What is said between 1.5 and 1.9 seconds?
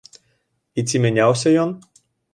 ён?